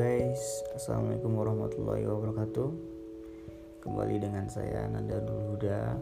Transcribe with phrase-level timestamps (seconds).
[0.00, 2.72] guys, Assalamualaikum warahmatullahi wabarakatuh.
[3.84, 5.92] Kembali dengan saya Nanda Huda.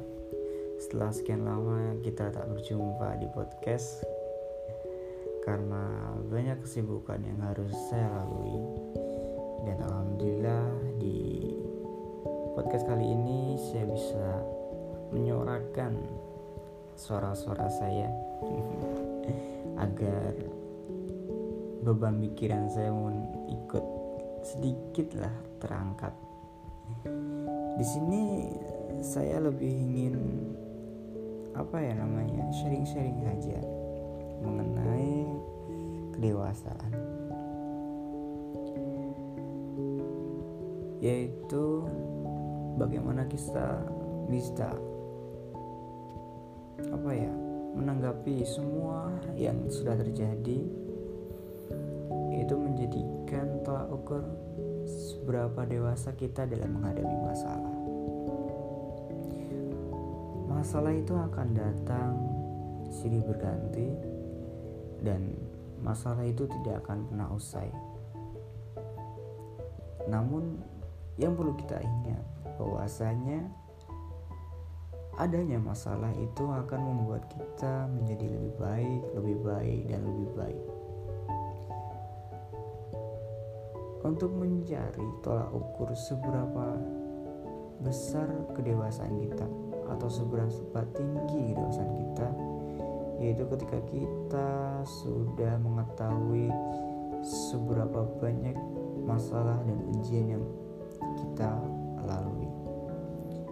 [0.79, 4.07] Setelah sekian lama kita tak berjumpa di podcast.
[5.43, 8.63] Karena banyak kesibukan yang harus saya lalui.
[9.67, 11.59] Dan Alhamdulillah di
[12.55, 14.27] podcast kali ini saya bisa
[15.11, 15.99] menyuarakan
[16.95, 18.07] suara-suara saya.
[19.91, 20.39] Agar
[21.83, 22.95] beban pikiran saya
[24.49, 26.15] sedikit lah terangkat.
[27.77, 28.49] Di sini
[29.05, 30.17] saya lebih ingin
[31.53, 33.61] apa ya namanya sharing-sharing saja
[34.41, 35.29] mengenai
[36.17, 36.93] kedewasaan.
[41.05, 41.85] Yaitu
[42.81, 43.85] bagaimana kita
[44.33, 44.73] bisa
[46.89, 47.31] apa ya
[47.77, 50.59] menanggapi semua yang sudah terjadi
[52.39, 52.55] itu
[54.09, 54.25] tolak ukur
[54.89, 57.77] seberapa dewasa kita dalam menghadapi masalah.
[60.49, 62.13] Masalah itu akan datang
[62.89, 63.93] silih berganti
[65.05, 65.37] dan
[65.85, 67.69] masalah itu tidak akan pernah usai.
[70.09, 70.57] Namun
[71.21, 72.25] yang perlu kita ingat
[72.57, 73.45] bahwasanya
[75.21, 80.78] adanya masalah itu akan membuat kita menjadi lebih baik, lebih baik dan lebih baik.
[84.07, 86.79] Untuk mencari tolak ukur seberapa
[87.83, 89.47] besar kedewasaan kita
[89.89, 92.29] atau seberapa tinggi kedewasaan kita
[93.19, 94.51] yaitu ketika kita
[94.87, 96.51] sudah mengetahui
[97.23, 98.55] seberapa banyak
[99.03, 100.45] masalah dan ujian yang
[101.19, 101.51] kita
[102.07, 102.47] lalui.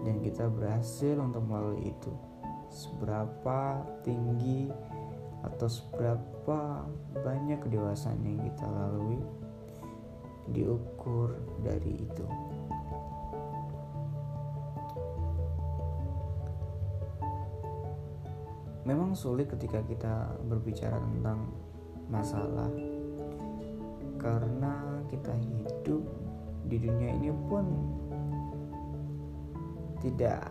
[0.06, 2.14] Dan kita berhasil untuk melalui itu.
[2.70, 4.70] Seberapa tinggi
[5.42, 6.86] atau seberapa
[7.26, 9.18] banyak kedewasaan yang kita lalui
[10.50, 12.26] diukur dari itu.
[18.86, 20.14] Memang sulit ketika kita
[20.46, 21.50] berbicara tentang
[22.06, 22.70] masalah
[24.22, 26.06] karena kita hidup
[26.70, 27.66] di dunia ini pun
[29.98, 30.42] tidak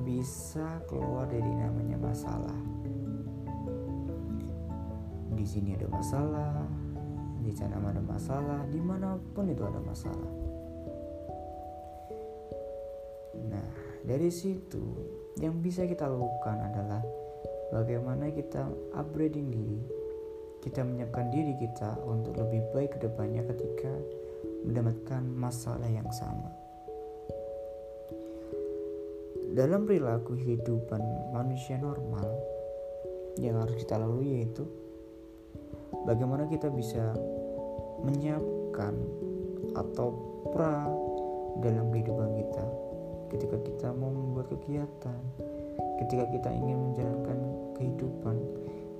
[0.00, 2.56] bisa keluar dari namanya masalah.
[5.36, 6.64] Di sini ada masalah,
[7.44, 10.32] di sana ada masalah, di mana pun itu ada masalah.
[13.52, 13.68] Nah,
[14.00, 14.80] dari situ
[15.36, 17.04] yang bisa kita lakukan adalah
[17.68, 18.64] bagaimana kita
[18.96, 19.80] upgrading diri,
[20.64, 23.92] kita menyiapkan diri kita untuk lebih baik ke depannya ketika
[24.64, 26.48] mendapatkan masalah yang sama.
[29.54, 32.26] Dalam perilaku kehidupan manusia normal
[33.38, 34.66] yang harus kita lalui yaitu
[36.02, 37.14] bagaimana kita bisa
[38.04, 38.94] menyiapkan
[39.74, 40.12] atau
[40.52, 40.86] pra
[41.64, 42.64] dalam kehidupan kita
[43.32, 45.18] ketika kita mau membuat kegiatan
[46.04, 47.38] ketika kita ingin menjalankan
[47.78, 48.36] kehidupan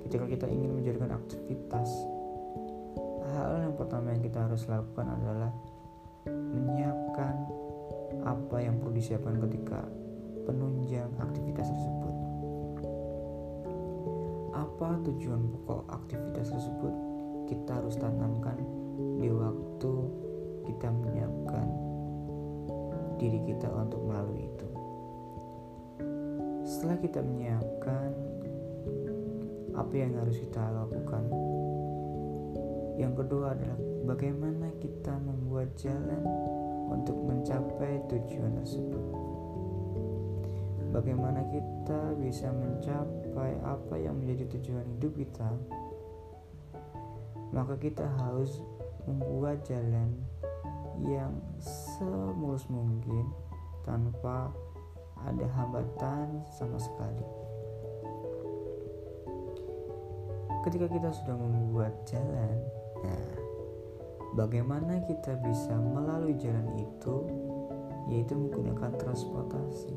[0.05, 1.89] ketika kita ingin menjalankan aktivitas.
[3.25, 5.51] Hal yang pertama yang kita harus lakukan adalah
[6.29, 7.35] menyiapkan
[8.21, 9.81] apa yang perlu disiapkan ketika
[10.45, 12.15] penunjang aktivitas tersebut.
[14.53, 16.93] Apa tujuan pokok aktivitas tersebut
[17.45, 18.57] kita harus tanamkan
[19.21, 19.93] di waktu
[20.65, 21.67] kita menyiapkan
[23.21, 24.69] diri kita untuk melalui itu.
[26.65, 28.09] Setelah kita menyiapkan
[29.75, 31.23] apa yang harus kita lakukan,
[32.95, 36.23] yang kedua adalah bagaimana kita membuat jalan
[36.89, 39.05] untuk mencapai tujuan tersebut.
[40.95, 45.49] Bagaimana kita bisa mencapai apa yang menjadi tujuan hidup kita,
[47.55, 48.59] maka kita harus
[49.07, 50.11] membuat jalan
[51.07, 51.31] yang
[51.63, 53.31] semulus mungkin
[53.87, 54.51] tanpa
[55.23, 57.23] ada hambatan sama sekali.
[60.67, 62.57] Ketika kita sudah membuat jalan,
[63.05, 63.31] nah,
[64.35, 67.15] bagaimana kita bisa melalui jalan itu,
[68.11, 69.95] yaitu menggunakan transportasi.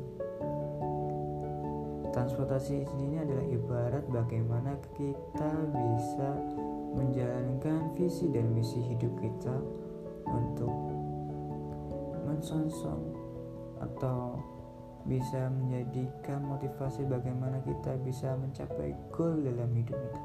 [2.13, 6.29] Transportasi ini adalah ibarat bagaimana kita bisa
[6.93, 9.55] menjalankan visi dan misi hidup kita
[10.29, 10.73] untuk
[12.25, 13.13] mensongsong
[13.79, 14.37] atau
[15.07, 20.21] bisa menjadikan motivasi bagaimana kita bisa mencapai goal dalam hidup kita.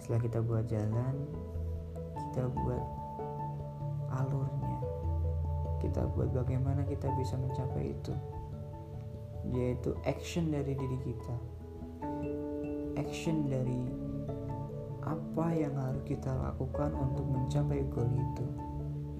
[0.00, 1.14] Setelah kita buat jalan,
[2.32, 2.84] kita buat
[4.08, 4.78] alurnya.
[5.78, 8.14] Kita buat bagaimana kita bisa mencapai itu.
[9.52, 11.36] Yaitu action dari diri kita
[12.98, 13.78] action dari
[15.06, 18.46] apa yang harus kita lakukan untuk mencapai goal itu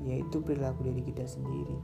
[0.05, 1.79] yaitu perilaku diri kita sendiri.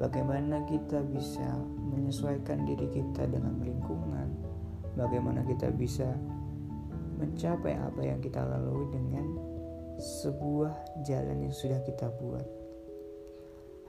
[0.00, 1.46] Bagaimana kita bisa
[1.94, 4.28] menyesuaikan diri kita dengan lingkungan?
[4.98, 6.16] Bagaimana kita bisa
[7.20, 9.26] mencapai apa yang kita lalui dengan
[10.00, 10.74] sebuah
[11.06, 12.46] jalan yang sudah kita buat?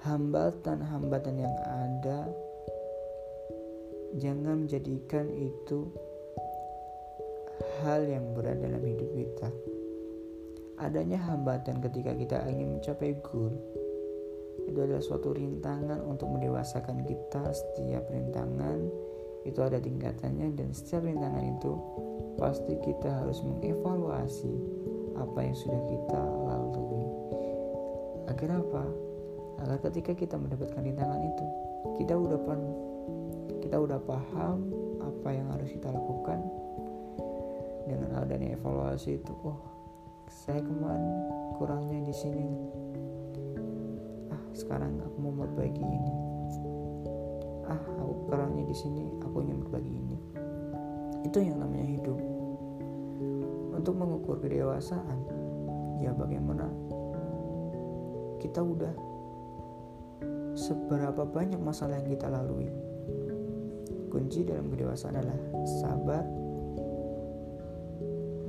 [0.03, 2.27] Hambatan-hambatan yang ada
[4.19, 5.87] jangan menjadikan itu
[7.83, 9.51] hal yang berat dalam hidup kita.
[10.79, 13.51] Adanya hambatan ketika kita ingin mencapai goal
[14.63, 17.51] itu adalah suatu rintangan untuk mendewasakan kita.
[17.51, 18.87] Setiap rintangan
[19.43, 21.71] itu ada tingkatannya dan setiap rintangan itu
[22.39, 24.55] pasti kita harus mengevaluasi
[25.19, 27.05] apa yang sudah kita lalui.
[28.31, 28.85] Agar apa?
[29.67, 31.45] Agar ketika kita mendapatkan rintangan itu,
[31.99, 32.39] kita udah
[33.59, 34.71] kita udah paham
[35.03, 36.39] apa yang harus kita lakukan
[37.83, 39.59] dengan adanya evaluasi itu oh
[40.31, 41.13] saya kemarin
[41.55, 42.47] kurangnya di sini.
[44.33, 46.13] Ah sekarang aku mau berbagi ini.
[47.69, 50.17] Ah aku kurangnya di sini aku ingin berbagi ini.
[51.23, 52.19] Itu yang namanya hidup.
[53.73, 55.19] Untuk mengukur kedewasaan
[55.99, 56.67] ya bagaimana?
[58.39, 58.93] Kita udah
[60.53, 62.67] seberapa banyak masalah yang kita lalui.
[64.11, 65.39] Kunci dalam kedewasaan adalah
[65.81, 66.42] sabar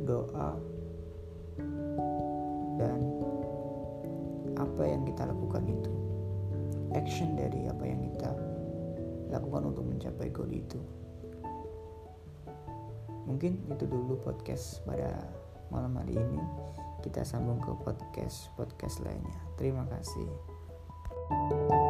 [0.04, 0.54] doa
[2.78, 3.00] dan
[4.54, 5.92] apa yang kita lakukan itu
[6.94, 8.30] action dari apa yang kita
[9.34, 10.78] lakukan untuk mencapai goal itu.
[13.24, 15.16] Mungkin itu dulu podcast pada
[15.72, 16.40] malam hari ini.
[17.02, 19.40] Kita sambung ke podcast podcast lainnya.
[19.58, 20.28] Terima kasih.
[21.24, 21.83] thank you